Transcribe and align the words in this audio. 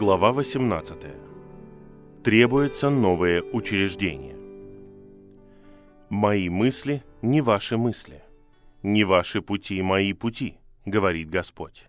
Глава 0.00 0.32
18. 0.32 0.96
Требуется 2.24 2.88
новое 2.88 3.42
учреждение. 3.42 4.34
«Мои 6.08 6.48
мысли 6.48 7.02
не 7.20 7.42
ваши 7.42 7.76
мысли, 7.76 8.22
не 8.82 9.04
ваши 9.04 9.42
пути 9.42 9.82
мои 9.82 10.14
пути»,— 10.14 10.56
говорит 10.86 11.28
Господь. 11.28 11.84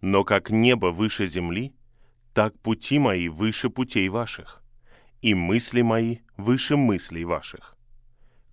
«Но 0.00 0.24
как 0.24 0.48
небо 0.48 0.86
выше 0.86 1.26
земли, 1.26 1.74
так 2.32 2.58
пути 2.58 2.98
мои 2.98 3.28
выше 3.28 3.68
путей 3.68 4.08
ваших, 4.08 4.62
и 5.20 5.34
мысли 5.34 5.82
мои 5.82 6.20
выше 6.38 6.76
мыслей 6.78 7.26
ваших». 7.26 7.76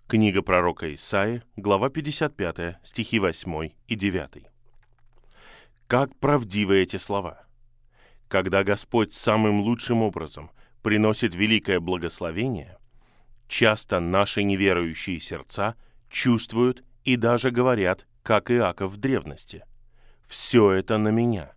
Книга 0.06 0.42
пророка 0.42 0.94
Исаия, 0.94 1.42
глава 1.56 1.88
55, 1.88 2.76
стихи 2.84 3.18
8 3.18 3.70
и 3.88 3.94
9. 3.94 4.44
Как 5.86 6.14
правдивы 6.20 6.82
эти 6.82 6.98
слова! 6.98 7.44
Когда 8.34 8.64
Господь 8.64 9.12
самым 9.12 9.60
лучшим 9.60 10.02
образом 10.02 10.50
приносит 10.82 11.36
великое 11.36 11.78
благословение, 11.78 12.78
часто 13.46 14.00
наши 14.00 14.42
неверующие 14.42 15.20
сердца 15.20 15.76
чувствуют 16.10 16.82
и 17.04 17.14
даже 17.14 17.52
говорят, 17.52 18.08
как 18.24 18.50
Иаков 18.50 18.90
в 18.90 18.96
древности. 18.96 19.64
«Все 20.26 20.72
это 20.72 20.98
на 20.98 21.10
меня». 21.10 21.52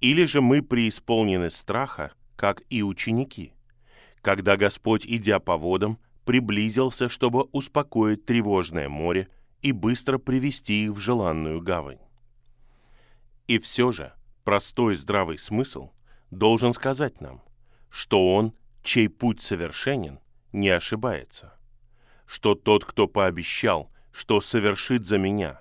Или 0.00 0.24
же 0.24 0.40
мы 0.40 0.60
преисполнены 0.60 1.50
страха, 1.50 2.10
как 2.34 2.64
и 2.68 2.82
ученики, 2.82 3.52
когда 4.22 4.56
Господь, 4.56 5.06
идя 5.06 5.38
по 5.38 5.56
водам, 5.56 6.00
приблизился, 6.24 7.08
чтобы 7.08 7.44
успокоить 7.52 8.26
тревожное 8.26 8.88
море 8.88 9.28
и 9.62 9.70
быстро 9.70 10.18
привести 10.18 10.86
их 10.86 10.90
в 10.90 10.98
желанную 10.98 11.60
гавань. 11.60 12.00
И 13.46 13.60
все 13.60 13.92
же 13.92 14.14
простой 14.44 14.96
здравый 14.96 15.38
смысл 15.38 15.90
должен 16.30 16.72
сказать 16.72 17.20
нам, 17.20 17.42
что 17.90 18.34
он, 18.34 18.54
чей 18.82 19.08
путь 19.08 19.40
совершенен, 19.40 20.20
не 20.52 20.68
ошибается, 20.68 21.58
что 22.26 22.54
тот, 22.54 22.84
кто 22.84 23.08
пообещал, 23.08 23.90
что 24.12 24.40
совершит 24.40 25.06
за 25.06 25.18
меня, 25.18 25.60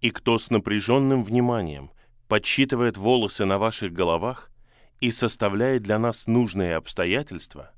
и 0.00 0.10
кто 0.10 0.38
с 0.38 0.50
напряженным 0.50 1.22
вниманием 1.22 1.90
подсчитывает 2.28 2.96
волосы 2.96 3.44
на 3.44 3.58
ваших 3.58 3.92
головах 3.92 4.50
и 5.00 5.10
составляет 5.10 5.82
для 5.82 5.98
нас 5.98 6.26
нужные 6.26 6.76
обстоятельства, 6.76 7.72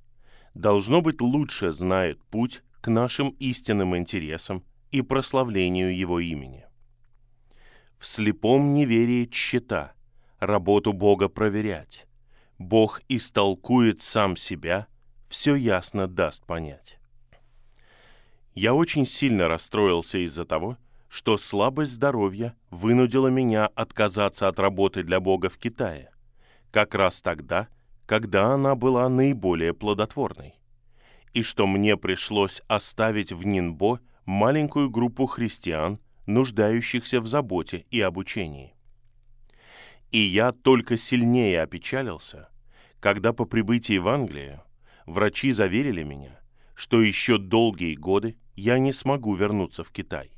должно 0.54 1.00
быть 1.02 1.20
лучше 1.20 1.70
знает 1.70 2.22
путь 2.24 2.62
к 2.80 2.88
нашим 2.88 3.30
истинным 3.38 3.96
интересам 3.96 4.64
и 4.90 5.02
прославлению 5.02 5.96
Его 5.96 6.18
имени. 6.18 6.64
В 7.98 8.06
слепом 8.06 8.72
неверии 8.72 9.26
тщета, 9.26 9.92
работу 10.40 10.92
Бога 10.92 11.28
проверять. 11.28 12.06
Бог 12.58 13.00
истолкует 13.08 14.02
сам 14.02 14.36
себя, 14.36 14.86
все 15.28 15.54
ясно 15.54 16.08
даст 16.08 16.44
понять. 16.44 16.98
Я 18.54 18.74
очень 18.74 19.06
сильно 19.06 19.48
расстроился 19.48 20.18
из-за 20.18 20.44
того, 20.44 20.76
что 21.08 21.38
слабость 21.38 21.92
здоровья 21.92 22.54
вынудила 22.70 23.28
меня 23.28 23.66
отказаться 23.66 24.48
от 24.48 24.58
работы 24.58 25.02
для 25.02 25.20
Бога 25.20 25.48
в 25.48 25.58
Китае, 25.58 26.10
как 26.70 26.94
раз 26.94 27.22
тогда, 27.22 27.68
когда 28.06 28.52
она 28.54 28.74
была 28.74 29.08
наиболее 29.08 29.72
плодотворной, 29.72 30.54
и 31.32 31.42
что 31.42 31.66
мне 31.66 31.96
пришлось 31.96 32.60
оставить 32.66 33.32
в 33.32 33.46
Нинбо 33.46 34.00
маленькую 34.24 34.90
группу 34.90 35.26
христиан– 35.26 35.98
нуждающихся 36.30 37.20
в 37.20 37.26
заботе 37.26 37.84
и 37.90 38.00
обучении. 38.00 38.74
И 40.10 40.18
я 40.18 40.52
только 40.52 40.96
сильнее 40.96 41.62
опечалился, 41.62 42.48
когда 42.98 43.32
по 43.32 43.44
прибытии 43.44 43.98
в 43.98 44.08
Англию 44.08 44.62
врачи 45.06 45.52
заверили 45.52 46.02
меня, 46.02 46.40
что 46.74 47.00
еще 47.00 47.38
долгие 47.38 47.94
годы 47.94 48.36
я 48.56 48.78
не 48.78 48.92
смогу 48.92 49.34
вернуться 49.34 49.84
в 49.84 49.90
Китай. 49.90 50.32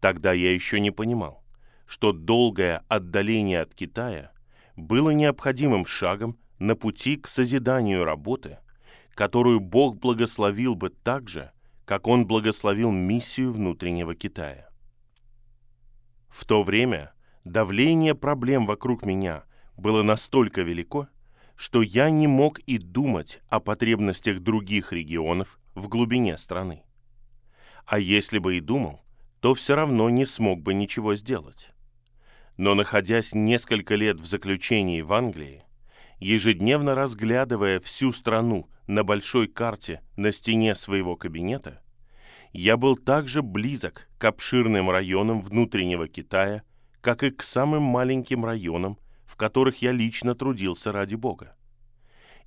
Тогда 0.00 0.32
я 0.32 0.52
еще 0.52 0.80
не 0.80 0.90
понимал, 0.90 1.42
что 1.86 2.12
долгое 2.12 2.84
отдаление 2.88 3.62
от 3.62 3.74
Китая 3.74 4.32
было 4.76 5.10
необходимым 5.10 5.86
шагом 5.86 6.38
на 6.58 6.76
пути 6.76 7.16
к 7.16 7.26
созиданию 7.26 8.04
работы, 8.04 8.58
которую 9.14 9.60
Бог 9.60 9.98
благословил 9.98 10.74
бы 10.74 10.90
так 10.90 11.28
же, 11.28 11.50
как 11.84 12.06
Он 12.06 12.26
благословил 12.26 12.90
миссию 12.90 13.52
внутреннего 13.52 14.14
Китая. 14.14 14.68
В 16.28 16.44
то 16.44 16.62
время 16.62 17.12
давление 17.48 18.14
проблем 18.14 18.66
вокруг 18.66 19.04
меня 19.04 19.44
было 19.76 20.02
настолько 20.02 20.62
велико, 20.62 21.08
что 21.56 21.82
я 21.82 22.10
не 22.10 22.26
мог 22.26 22.60
и 22.60 22.78
думать 22.78 23.40
о 23.48 23.58
потребностях 23.58 24.40
других 24.40 24.92
регионов 24.92 25.58
в 25.74 25.88
глубине 25.88 26.38
страны. 26.38 26.82
А 27.84 27.98
если 27.98 28.38
бы 28.38 28.56
и 28.56 28.60
думал, 28.60 29.00
то 29.40 29.54
все 29.54 29.74
равно 29.74 30.10
не 30.10 30.26
смог 30.26 30.62
бы 30.62 30.74
ничего 30.74 31.16
сделать. 31.16 31.70
Но 32.56 32.74
находясь 32.74 33.34
несколько 33.34 33.94
лет 33.94 34.20
в 34.20 34.26
заключении 34.26 35.00
в 35.00 35.12
Англии, 35.12 35.64
ежедневно 36.18 36.94
разглядывая 36.94 37.80
всю 37.80 38.12
страну 38.12 38.68
на 38.86 39.04
большой 39.04 39.46
карте 39.46 40.02
на 40.16 40.32
стене 40.32 40.74
своего 40.74 41.16
кабинета, 41.16 41.80
я 42.52 42.76
был 42.76 42.96
также 42.96 43.42
близок 43.42 44.08
к 44.18 44.24
обширным 44.24 44.90
районам 44.90 45.40
внутреннего 45.40 46.08
Китая, 46.08 46.62
как 47.00 47.22
и 47.22 47.30
к 47.30 47.42
самым 47.42 47.82
маленьким 47.82 48.44
районам, 48.44 48.98
в 49.26 49.36
которых 49.36 49.82
я 49.82 49.92
лично 49.92 50.34
трудился 50.34 50.92
ради 50.92 51.14
Бога. 51.14 51.54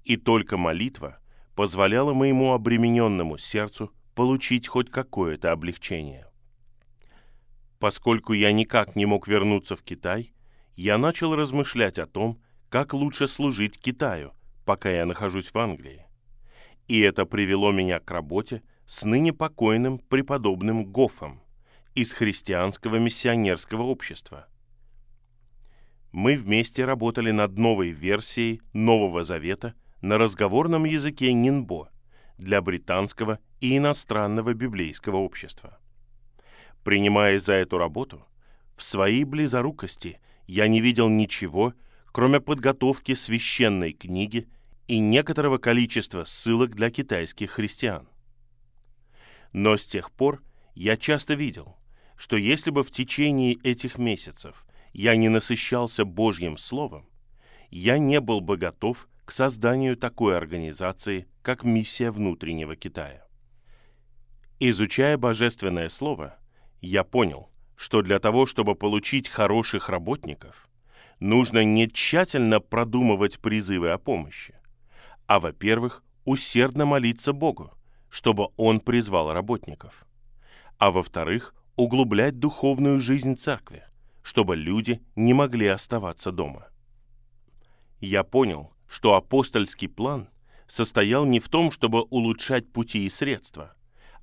И 0.04 0.18
только 0.18 0.58
молитва 0.58 1.20
позволяла 1.56 2.14
моему 2.14 2.54
обремененному 2.54 3.38
сердцу 3.38 3.92
получить 4.16 4.68
хоть 4.68 4.90
какое-то 4.90 5.52
облегчение. 5.52 6.28
Поскольку 7.80 8.34
я 8.34 8.52
никак 8.52 8.96
не 8.96 9.06
мог 9.06 9.28
вернуться 9.28 9.76
в 9.76 9.84
Китай, 9.84 10.34
я 10.76 10.98
начал 10.98 11.36
размышлять 11.36 11.98
о 12.00 12.08
том, 12.08 12.42
как 12.70 12.94
лучше 12.94 13.28
служить 13.28 13.80
Китаю, 13.80 14.34
пока 14.66 14.90
я 14.90 15.06
нахожусь 15.06 15.54
в 15.54 15.58
Англии. 15.58 16.06
И 16.88 17.00
это 17.00 17.26
привело 17.26 17.72
меня 17.72 18.00
к 18.00 18.10
работе, 18.12 18.64
с 18.86 19.04
ныне 19.04 19.34
покойным 19.34 20.00
преподобным 20.00 20.86
Гофом 20.86 21.42
из 21.94 22.13
христианского 22.13 22.97
миссионерского 22.97 23.84
общества. 23.84 24.47
Мы 26.12 26.35
вместе 26.35 26.85
работали 26.85 27.31
над 27.31 27.57
новой 27.57 27.91
версией 27.91 28.62
Нового 28.74 29.24
Завета 29.24 29.75
на 30.02 30.18
разговорном 30.18 30.85
языке 30.85 31.34
Нинбо 31.34 31.90
для 32.38 32.62
британского 32.62 33.40
и 33.59 33.78
иностранного 33.78 34.53
библейского 34.53 35.18
общества. 35.18 35.79
Принимаясь 36.84 37.44
за 37.44 37.53
эту 37.53 37.78
работу, 37.78 38.25
в 38.75 38.84
своей 38.84 39.25
близорукости 39.25 40.19
я 40.47 40.68
не 40.68 40.81
видел 40.81 41.09
ничего, 41.09 41.73
кроме 42.12 42.40
подготовки 42.40 43.16
священной 43.16 43.94
книги 43.94 44.47
и 44.88 45.00
некоторого 45.00 45.58
количества 45.58 46.23
ссылок 46.23 46.73
для 46.73 46.90
китайских 46.90 47.52
христиан. 47.52 48.08
Но 49.53 49.75
с 49.75 49.85
тех 49.85 50.12
пор 50.12 50.41
я 50.73 50.97
часто 50.97 51.34
видел, 51.34 51.78
что 52.22 52.38
если 52.38 52.70
бы 52.70 52.84
в 52.84 52.92
течение 52.92 53.54
этих 53.64 53.98
месяцев 53.98 54.68
я 54.94 55.16
не 55.16 55.28
насыщался 55.28 56.06
Божьим 56.06 56.56
Словом, 56.56 57.09
я 57.72 57.98
не 57.98 58.22
был 58.22 58.42
бы 58.42 58.58
готов 58.58 59.08
к 59.26 59.32
созданию 59.32 59.98
такой 59.98 60.38
организации, 60.38 61.26
как 61.42 61.64
Миссия 61.64 62.12
внутреннего 62.12 62.76
Китая. 62.76 63.26
Изучая 64.59 65.18
Божественное 65.18 65.90
Слово, 65.90 66.38
я 66.79 67.03
понял, 67.03 67.50
что 67.76 68.03
для 68.03 68.20
того, 68.20 68.46
чтобы 68.46 68.76
получить 68.76 69.28
хороших 69.28 69.90
работников, 69.90 70.70
нужно 71.20 71.64
не 71.64 71.90
тщательно 71.90 72.59
продумывать 72.59 73.40
призывы 73.40 73.90
о 73.90 73.97
помощи, 73.97 74.53
а, 75.26 75.40
во-первых, 75.40 76.03
усердно 76.26 76.85
молиться 76.85 77.34
Богу, 77.34 77.72
чтобы 78.12 78.50
он 78.58 78.79
призвал 78.79 79.34
работников. 79.34 80.06
А 80.78 80.91
во-вторых, 80.91 81.56
углублять 81.76 82.40
духовную 82.40 83.00
жизнь 83.00 83.38
церкви, 83.38 83.84
чтобы 84.23 84.56
люди 84.56 85.02
не 85.16 85.34
могли 85.34 85.68
оставаться 85.68 86.32
дома. 86.32 86.68
Я 88.00 88.23
понял, 88.23 88.73
что 88.88 89.16
апостольский 89.16 89.88
план 89.88 90.29
состоял 90.68 91.26
не 91.26 91.40
в 91.40 91.50
том, 91.50 91.72
чтобы 91.72 92.02
улучшать 92.03 92.72
пути 92.72 93.06
и 93.06 93.09
средства, 93.09 93.73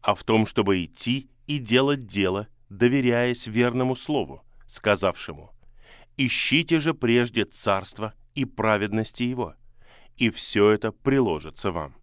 а 0.00 0.14
в 0.14 0.24
том, 0.24 0.46
чтобы 0.46 0.84
идти 0.84 1.30
и 1.46 1.58
делать 1.58 2.06
дело, 2.06 2.48
доверяясь 2.68 3.46
верному 3.46 3.96
слову, 3.96 4.42
сказавшему 4.68 5.52
«Ищите 6.16 6.80
же 6.80 6.94
прежде 6.94 7.44
царство 7.44 8.14
и 8.34 8.44
праведности 8.44 9.22
его, 9.22 9.54
и 10.16 10.30
все 10.30 10.70
это 10.70 10.92
приложится 10.92 11.70
вам». 11.70 11.94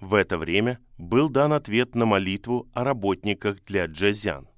В 0.00 0.14
это 0.14 0.38
время 0.38 0.78
был 0.96 1.28
дан 1.28 1.52
ответ 1.52 1.96
на 1.96 2.06
молитву 2.06 2.68
о 2.72 2.84
работниках 2.84 3.64
для 3.64 3.86
джазян. 3.86 4.48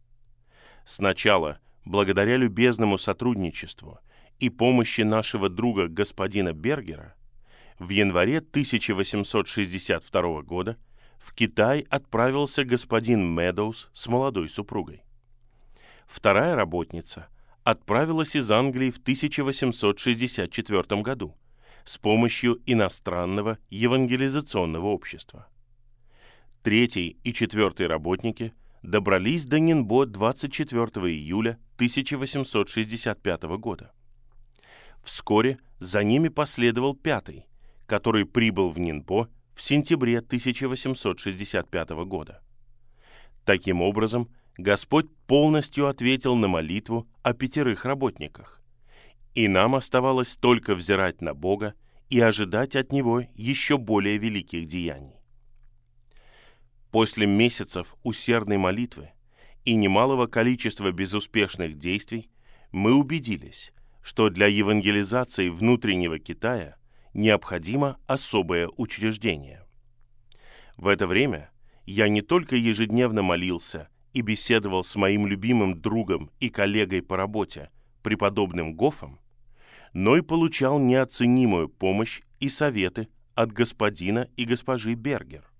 Сначала, 0.85 1.59
благодаря 1.85 2.37
любезному 2.37 2.99
сотрудничеству 2.99 3.99
и 4.39 4.51
помощи 4.51 5.01
нашего 5.01 5.49
друга 5.49 5.89
господина 5.89 6.53
Бергера, 6.53 7.15
в 7.79 7.89
январе 7.89 8.39
1862 8.39 10.43
года 10.43 10.77
в 11.19 11.35
Китай 11.35 11.87
отправился 11.89 12.65
господин 12.65 13.35
Медоуз 13.35 13.89
с 13.95 14.09
молодой 14.09 14.51
супругой. 14.51 15.03
Вторая 16.07 16.55
работница 16.55 17.29
отправилась 17.65 18.37
из 18.37 18.51
Англии 18.51 18.91
в 18.91 18.99
1864 18.99 21.03
году 21.03 21.35
с 21.85 21.99
помощью 21.99 22.61
иностранного 22.67 23.59
евангелизационного 23.71 24.87
общества. 24.87 25.49
Третий 26.62 27.19
и 27.25 27.32
четвертый 27.32 27.87
работники 27.87 28.53
добрались 28.82 29.47
до 29.47 29.59
Нинбо 29.59 30.06
24 30.06 30.85
июля 31.11 31.59
1865 31.77 33.43
года. 33.59 33.93
Вскоре 35.03 35.59
за 35.79 36.03
ними 36.03 36.29
последовал 36.29 36.94
пятый, 36.94 37.47
который 37.87 38.26
прибыл 38.26 38.71
в 38.71 38.79
Нинбо 38.79 39.29
в 39.55 39.62
сентябре 39.62 40.19
1865 40.19 41.91
года. 42.06 42.43
Таким 43.44 43.81
образом, 43.81 44.29
Господь 44.56 45.06
полностью 45.26 45.88
ответил 45.88 46.37
на 46.37 46.49
молитву 46.49 47.09
о 47.23 47.33
пятерых 47.33 47.85
работниках, 47.85 48.60
и 49.35 49.49
нам 49.49 49.75
оставалось 49.75 50.37
только 50.37 50.75
взирать 50.75 51.21
на 51.21 51.35
Бога 51.35 51.75
и 52.09 52.21
ожидать 52.21 52.77
от 52.77 52.93
Него 52.93 53.23
еще 53.35 53.79
более 53.79 54.19
великих 54.19 54.67
деяний. 54.67 55.15
После 56.91 57.27
месяцев 57.27 57.94
усердной 58.03 58.59
молитвы 58.59 59.11
и 59.65 59.75
немалого 59.75 60.27
количества 60.27 60.91
безуспешных 60.91 61.79
действий 61.79 62.31
мы 62.73 62.94
убедились, 62.94 63.73
что 64.03 64.29
для 64.29 64.47
евангелизации 64.49 65.49
внутреннего 65.49 66.19
Китая 66.19 66.76
необходимо 67.15 67.99
особое 68.06 68.69
учреждение. 68.76 69.65
В 70.76 70.88
это 70.88 71.06
время 71.06 71.50
я 71.87 72.09
не 72.09 72.23
только 72.23 72.56
ежедневно 72.56 73.23
молился 73.23 73.88
и 74.12 74.23
беседовал 74.23 74.83
с 74.83 74.97
моим 74.97 75.26
любимым 75.26 75.81
другом 75.81 76.31
и 76.41 76.49
коллегой 76.49 77.03
по 77.03 77.17
работе, 77.17 77.71
преподобным 78.03 78.75
Гофом, 78.75 79.20
но 79.93 80.17
и 80.17 80.21
получал 80.21 80.79
неоценимую 80.79 81.69
помощь 81.69 82.21
и 82.39 82.49
советы 82.49 83.09
от 83.35 83.53
господина 83.53 84.29
и 84.37 84.45
госпожи 84.45 84.95
Бергер 84.95 85.51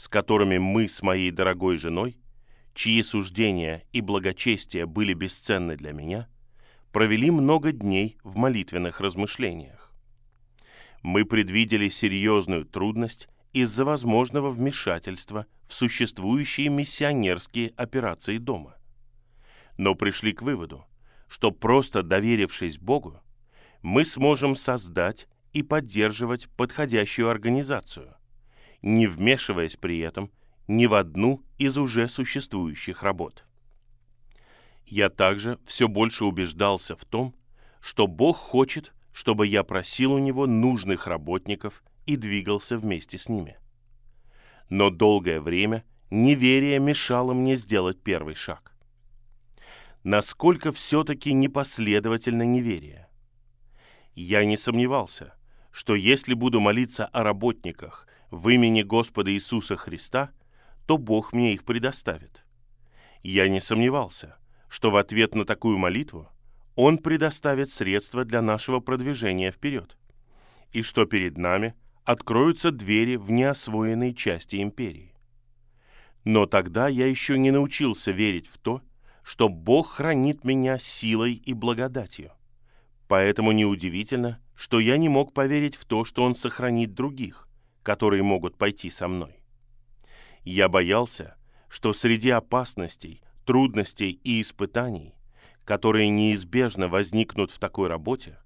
с 0.00 0.08
которыми 0.08 0.56
мы 0.56 0.88
с 0.88 1.02
моей 1.02 1.30
дорогой 1.30 1.76
женой, 1.76 2.16
чьи 2.72 3.02
суждения 3.02 3.84
и 3.92 4.00
благочестие 4.00 4.86
были 4.86 5.12
бесценны 5.12 5.76
для 5.76 5.92
меня, 5.92 6.26
провели 6.90 7.30
много 7.30 7.70
дней 7.70 8.16
в 8.24 8.36
молитвенных 8.36 9.00
размышлениях. 9.00 9.92
Мы 11.02 11.26
предвидели 11.26 11.90
серьезную 11.90 12.64
трудность 12.64 13.28
из-за 13.52 13.84
возможного 13.84 14.48
вмешательства 14.48 15.44
в 15.68 15.74
существующие 15.74 16.70
миссионерские 16.70 17.74
операции 17.76 18.38
дома. 18.38 18.76
Но 19.76 19.94
пришли 19.94 20.32
к 20.32 20.40
выводу, 20.40 20.86
что 21.28 21.50
просто 21.50 22.02
доверившись 22.02 22.78
Богу, 22.78 23.20
мы 23.82 24.04
сможем 24.04 24.54
создать 24.54 25.28
и 25.52 25.62
поддерживать 25.62 26.48
подходящую 26.56 27.28
организацию, 27.28 28.14
не 28.82 29.06
вмешиваясь 29.06 29.76
при 29.76 29.98
этом 29.98 30.30
ни 30.68 30.86
в 30.86 30.94
одну 30.94 31.42
из 31.58 31.76
уже 31.78 32.08
существующих 32.08 33.02
работ. 33.02 33.44
Я 34.86 35.08
также 35.08 35.58
все 35.66 35.88
больше 35.88 36.24
убеждался 36.24 36.96
в 36.96 37.04
том, 37.04 37.34
что 37.80 38.06
Бог 38.06 38.36
хочет, 38.36 38.92
чтобы 39.12 39.46
я 39.46 39.64
просил 39.64 40.12
у 40.12 40.18
Него 40.18 40.46
нужных 40.46 41.06
работников 41.06 41.82
и 42.06 42.16
двигался 42.16 42.76
вместе 42.76 43.18
с 43.18 43.28
ними. 43.28 43.58
Но 44.68 44.90
долгое 44.90 45.40
время 45.40 45.84
неверие 46.10 46.78
мешало 46.78 47.32
мне 47.32 47.56
сделать 47.56 48.02
первый 48.02 48.34
шаг. 48.34 48.76
Насколько 50.02 50.72
все-таки 50.72 51.32
непоследовательно 51.32 52.42
неверие? 52.42 53.09
Я 54.14 54.44
не 54.44 54.56
сомневался, 54.56 55.34
что 55.70 55.94
если 55.94 56.34
буду 56.34 56.60
молиться 56.60 57.06
о 57.06 57.22
работниках 57.22 58.06
в 58.30 58.48
имени 58.48 58.82
Господа 58.82 59.32
Иисуса 59.32 59.76
Христа, 59.76 60.30
то 60.86 60.98
Бог 60.98 61.32
мне 61.32 61.54
их 61.54 61.64
предоставит. 61.64 62.44
Я 63.22 63.48
не 63.48 63.60
сомневался, 63.60 64.36
что 64.68 64.90
в 64.90 64.96
ответ 64.96 65.34
на 65.34 65.44
такую 65.44 65.78
молитву 65.78 66.28
Он 66.74 66.98
предоставит 66.98 67.70
средства 67.70 68.24
для 68.24 68.42
нашего 68.42 68.80
продвижения 68.80 69.52
вперед, 69.52 69.96
и 70.72 70.82
что 70.82 71.04
перед 71.04 71.38
нами 71.38 71.74
откроются 72.04 72.70
двери 72.70 73.16
в 73.16 73.30
неосвоенной 73.30 74.14
части 74.14 74.62
империи. 74.62 75.14
Но 76.24 76.46
тогда 76.46 76.88
я 76.88 77.06
еще 77.06 77.38
не 77.38 77.50
научился 77.50 78.10
верить 78.10 78.46
в 78.46 78.58
то, 78.58 78.82
что 79.22 79.48
Бог 79.48 79.92
хранит 79.92 80.44
меня 80.44 80.78
силой 80.78 81.34
и 81.34 81.52
благодатью. 81.52 82.32
Поэтому 83.10 83.50
неудивительно, 83.50 84.40
что 84.54 84.78
я 84.78 84.96
не 84.96 85.08
мог 85.08 85.34
поверить 85.34 85.74
в 85.74 85.84
то, 85.84 86.04
что 86.04 86.22
Он 86.22 86.36
сохранит 86.36 86.94
других, 86.94 87.48
которые 87.82 88.22
могут 88.22 88.56
пойти 88.56 88.88
со 88.88 89.08
мной. 89.08 89.42
Я 90.44 90.68
боялся, 90.68 91.34
что 91.68 91.92
среди 91.92 92.30
опасностей, 92.30 93.20
трудностей 93.44 94.12
и 94.12 94.40
испытаний, 94.40 95.16
которые 95.64 96.08
неизбежно 96.08 96.86
возникнут 96.86 97.50
в 97.50 97.58
такой 97.58 97.88
работе, 97.88 98.38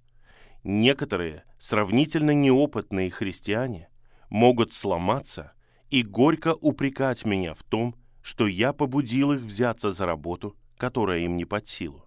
некоторые 0.63 1.43
сравнительно 1.59 2.31
неопытные 2.31 3.11
христиане 3.11 3.89
могут 4.31 4.73
сломаться 4.73 5.53
и 5.91 6.01
горько 6.01 6.55
упрекать 6.55 7.23
меня 7.23 7.53
в 7.53 7.61
том, 7.61 7.93
что 8.23 8.47
я 8.47 8.73
побудил 8.73 9.33
их 9.33 9.41
взяться 9.41 9.93
за 9.93 10.07
работу, 10.07 10.57
которая 10.75 11.19
им 11.19 11.37
не 11.37 11.45
под 11.45 11.67
силу. 11.67 12.05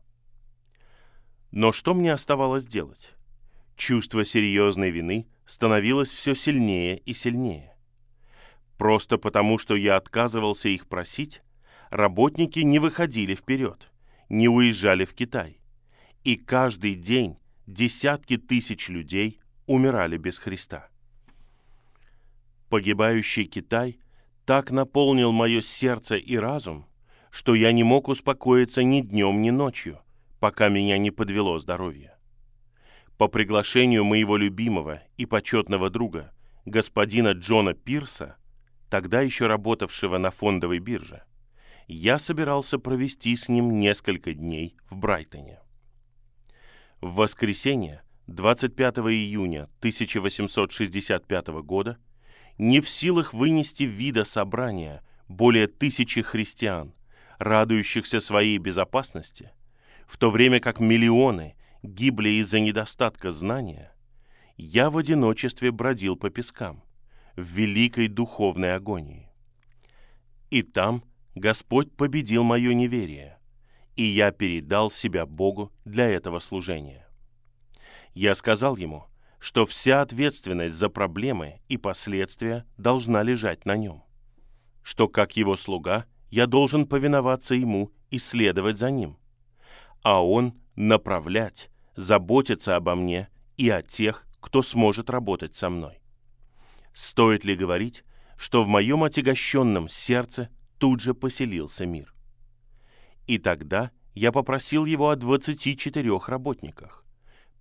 Но 1.51 1.73
что 1.73 1.95
мне 1.95 2.13
оставалось 2.13 2.67
делать? 2.67 3.15
Чувство 3.77 4.25
серьезной 4.25 4.91
вины 4.91 5.29
становилось 5.47 6.11
все 6.11 6.35
сильнее 6.35 6.99
и 6.99 7.15
сильнее. 7.15 7.75
Просто 8.77 9.19
потому, 9.19 9.59
что 9.59 9.75
я 9.75 9.97
отказывался 9.97 10.69
их 10.69 10.87
просить, 10.87 11.43
работники 11.91 12.61
не 12.61 12.79
выходили 12.79 13.35
вперед, 13.35 13.91
не 14.29 14.49
уезжали 14.49 15.05
в 15.05 15.15
Китай. 15.15 15.59
И 16.25 16.37
каждый 16.37 16.95
день 16.95 17.39
десятки 17.67 18.37
тысяч 18.37 18.89
людей 18.89 19.41
умирали 19.67 20.17
без 20.17 20.39
Христа. 20.39 20.89
Погибающий 22.69 23.45
Китай 23.47 23.99
так 24.45 24.71
наполнил 24.71 25.33
мое 25.33 25.63
сердце 25.63 26.17
и 26.17 26.37
разум, 26.37 26.87
что 27.31 27.55
я 27.55 27.73
не 27.73 27.83
мог 27.83 28.09
успокоиться 28.09 28.83
ни 28.83 29.01
днем, 29.01 29.41
ни 29.43 29.51
ночью, 29.51 30.01
пока 30.41 30.69
меня 30.69 30.99
не 30.99 31.11
подвело 31.11 31.59
здоровье. 31.59 32.17
По 33.17 33.29
приглашению 33.29 34.05
моего 34.05 34.37
любимого 34.37 35.03
и 35.17 35.27
почетного 35.27 35.91
друга, 35.91 36.33
господина 36.65 37.33
Джона 37.33 37.75
Пирса, 37.75 38.37
тогда 38.91 39.21
еще 39.21 39.47
работавшего 39.47 40.19
на 40.19 40.31
фондовой 40.31 40.79
бирже, 40.79 41.25
я 41.89 42.19
собирался 42.19 42.79
провести 42.79 43.35
с 43.35 43.49
ним 43.49 43.79
несколько 43.79 44.35
дней 44.35 44.77
в 44.89 44.97
Брайтоне. 44.99 45.61
В 47.01 47.15
воскресенье, 47.15 48.03
25 48.27 48.99
июня 48.99 49.65
1865 49.79 51.49
года, 51.63 51.99
не 52.59 52.81
в 52.81 52.91
силах 52.91 53.33
вынести 53.33 53.85
вида 53.85 54.25
собрания 54.25 55.03
более 55.29 55.67
тысячи 55.67 56.23
христиан, 56.23 56.93
радующихся 57.39 58.21
своей 58.21 58.59
безопасности, 58.59 59.53
в 60.09 60.17
то 60.17 60.31
время 60.31 60.59
как 60.59 60.81
миллионы 60.81 61.55
гибли 61.83 62.41
из-за 62.41 62.61
недостатка 62.61 63.31
знания, 63.31 63.93
я 64.57 64.91
в 64.91 64.97
одиночестве 64.97 65.71
бродил 65.71 66.17
по 66.17 66.31
пескам, 66.31 66.83
в 67.37 67.43
великой 67.43 68.09
духовной 68.09 68.75
агонии. 68.75 69.31
И 70.51 70.63
там 70.63 71.05
Господь 71.35 71.95
победил 71.95 72.43
мое 72.43 72.73
неверие, 72.73 73.39
и 73.97 74.03
я 74.03 74.33
передал 74.33 74.91
себя 74.91 75.27
Богу 75.27 75.73
для 75.85 76.09
этого 76.09 76.41
служения. 76.41 77.07
Я 78.15 78.35
сказал 78.35 78.77
ему, 78.77 79.05
что 79.39 79.67
вся 79.67 80.01
ответственность 80.01 80.75
за 80.75 80.89
проблемы 80.89 81.61
и 81.69 81.77
последствия 81.77 82.65
должна 82.79 83.23
лежать 83.23 83.67
на 83.67 83.77
нем, 83.77 84.03
что 84.83 85.07
как 85.07 85.37
его 85.37 85.57
слуга 85.57 86.07
я 86.31 86.47
должен 86.47 86.87
повиноваться 86.87 87.55
ему 87.55 87.93
и 88.11 88.19
следовать 88.19 88.79
за 88.79 88.91
ним, 88.91 89.19
а 90.03 90.25
он 90.25 90.55
направлять, 90.77 91.71
заботиться 91.97 92.77
обо 92.77 92.95
мне 92.95 93.29
и 93.57 93.69
о 93.69 93.83
тех, 93.83 94.27
кто 94.41 94.63
сможет 94.63 95.11
работать 95.11 95.57
со 95.57 95.71
мной. 95.71 96.01
Стоит 96.93 97.45
ли 97.45 97.55
говорить, 97.57 98.05
что 98.37 98.65
в 98.65 98.69
моем 98.69 99.03
отягощенном 99.05 99.89
сердце 99.89 100.49
тут 100.79 101.01
же 101.01 101.15
поселился 101.15 101.87
мир? 101.87 102.15
И 103.27 103.39
тогда 103.39 103.91
я 104.15 104.33
попросил 104.33 104.85
его 104.85 105.11
о 105.11 105.17
24 105.17 106.19
работниках, 106.27 107.05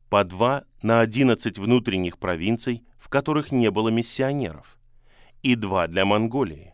по 0.09 0.23
два 0.23 0.63
на 0.81 1.01
11 1.01 1.57
внутренних 1.57 2.17
провинций, 2.17 2.83
в 2.97 3.09
которых 3.09 3.51
не 3.51 3.69
было 3.69 3.89
миссионеров, 3.89 4.79
и 5.43 5.55
два 5.55 5.87
для 5.87 6.05
Монголии. 6.05 6.73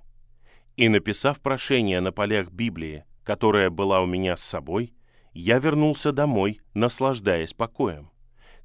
И 0.77 0.89
написав 0.89 1.41
прошение 1.41 2.01
на 2.01 2.11
полях 2.11 2.51
Библии, 2.51 3.05
которая 3.23 3.69
была 3.69 4.01
у 4.01 4.05
меня 4.05 4.37
с 4.37 4.43
собой, 4.43 4.93
я 5.33 5.59
вернулся 5.59 6.11
домой, 6.11 6.61
наслаждаясь 6.73 7.53
покоем, 7.53 8.11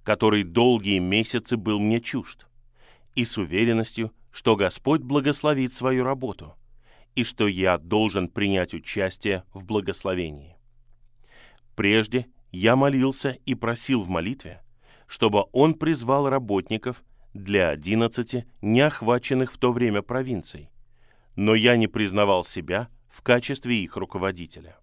который 0.03 0.43
долгие 0.43 0.99
месяцы 0.99 1.57
был 1.57 1.79
мне 1.79 2.01
чужд, 2.01 2.47
и 3.15 3.25
с 3.25 3.39
уверенностью, 3.39 4.13
что 4.31 4.57
Господь 4.57 5.01
благословит 5.01 5.73
свою 5.73 6.05
работу, 6.05 6.55
и 7.15 7.25
что 7.25 7.47
я 7.47 7.79
должен 7.79 8.29
принять 8.29 8.75
участие 8.75 9.45
в 9.53 9.65
благословении. 9.65 10.57
Прежде 11.75 12.27
я 12.53 12.77
молился 12.77 13.39
и 13.47 13.55
просил 13.55 14.03
в 14.03 14.09
молитве, 14.09 14.63
чтобы 15.07 15.47
Он 15.53 15.75
призвал 15.75 16.29
работников 16.29 17.03
для 17.35 17.71
одиннадцати 17.71 18.47
неохваченных 18.61 19.53
в 19.53 19.59
то 19.59 19.73
время 19.73 20.03
провинций, 20.03 20.71
но 21.35 21.55
я 21.55 21.77
не 21.77 21.87
признавал 21.87 22.45
себя 22.45 22.89
в 23.09 23.23
качестве 23.23 23.83
их 23.83 23.97
руководителя. 23.97 24.77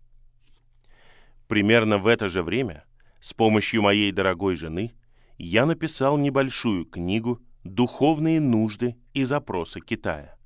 Примерно 1.48 1.98
в 1.98 2.08
это 2.08 2.30
же 2.30 2.42
время, 2.42 2.86
с 3.20 3.34
помощью 3.34 3.82
моей 3.82 4.12
дорогой 4.12 4.56
жены, 4.56 4.94
я 5.38 5.66
написал 5.66 6.18
небольшую 6.18 6.86
книгу 6.86 7.42
«Духовные 7.64 8.40
нужды 8.40 8.96
и 9.14 9.24
запросы 9.24 9.80
Китая». 9.80 10.38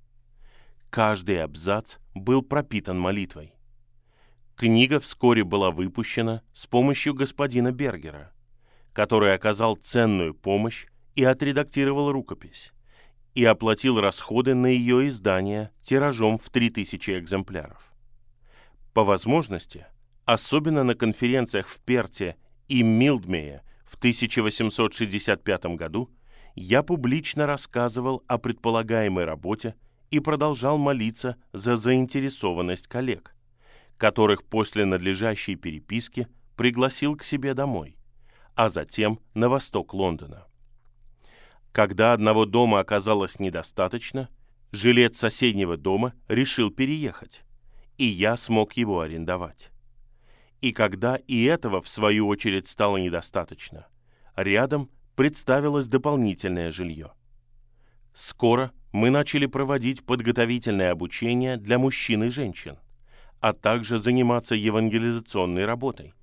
Каждый 0.89 1.43
абзац 1.43 1.97
был 2.15 2.41
пропитан 2.41 2.99
молитвой. 2.99 3.53
Книга 4.55 4.99
вскоре 4.99 5.43
была 5.43 5.71
выпущена 5.71 6.41
с 6.53 6.67
помощью 6.67 7.13
господина 7.13 7.71
Бергера, 7.71 8.33
который 8.91 9.33
оказал 9.33 9.75
ценную 9.75 10.33
помощь 10.33 10.87
и 11.15 11.23
отредактировал 11.23 12.11
рукопись, 12.11 12.73
и 13.35 13.45
оплатил 13.45 14.01
расходы 14.01 14.55
на 14.55 14.65
ее 14.65 15.07
издание 15.07 15.71
тиражом 15.83 16.37
в 16.37 16.49
3000 16.49 17.19
экземпляров. 17.19 17.93
По 18.93 19.03
возможности, 19.05 19.85
особенно 20.33 20.83
на 20.83 20.93
конференциях 20.93 21.67
в 21.67 21.79
Перте 21.81 22.35
и 22.67 22.83
Милдмее 22.83 23.63
в 23.83 23.95
1865 23.95 25.65
году, 25.75 26.11
я 26.53 26.83
публично 26.83 27.47
рассказывал 27.47 28.23
о 28.27 28.37
предполагаемой 28.37 29.25
работе 29.25 29.73
и 30.11 30.19
продолжал 30.19 30.77
молиться 30.77 31.35
за 31.51 31.77
заинтересованность 31.77 32.87
коллег, 32.87 33.35
которых 33.97 34.43
после 34.43 34.85
надлежащей 34.85 35.55
переписки 35.55 36.27
пригласил 36.55 37.15
к 37.15 37.23
себе 37.23 37.55
домой, 37.55 37.97
а 38.53 38.69
затем 38.69 39.19
на 39.33 39.49
восток 39.49 39.95
Лондона. 39.95 40.45
Когда 41.71 42.13
одного 42.13 42.45
дома 42.45 42.79
оказалось 42.79 43.39
недостаточно, 43.39 44.29
жилец 44.71 45.17
соседнего 45.17 45.75
дома 45.75 46.13
решил 46.27 46.69
переехать, 46.69 47.41
и 47.97 48.05
я 48.05 48.37
смог 48.37 48.73
его 48.73 49.01
арендовать. 49.01 49.71
И 50.61 50.73
когда 50.73 51.15
и 51.15 51.43
этого, 51.45 51.81
в 51.81 51.87
свою 51.87 52.27
очередь, 52.27 52.67
стало 52.67 52.97
недостаточно, 52.97 53.87
рядом 54.35 54.89
представилось 55.15 55.87
дополнительное 55.87 56.71
жилье. 56.71 57.11
Скоро 58.13 58.71
мы 58.91 59.09
начали 59.09 59.45
проводить 59.45 60.05
подготовительное 60.05 60.91
обучение 60.91 61.57
для 61.57 61.77
мужчин 61.77 62.23
и 62.25 62.29
женщин, 62.29 62.77
а 63.39 63.53
также 63.53 63.99
заниматься 63.99 64.55
евангелизационной 64.55 65.65
работой, 65.65 66.13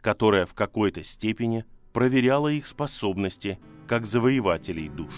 которая 0.00 0.44
в 0.44 0.54
какой-то 0.54 1.02
степени 1.02 1.64
проверяла 1.92 2.48
их 2.48 2.66
способности 2.66 3.58
как 3.86 4.04
завоевателей 4.06 4.88
душ. 4.88 5.14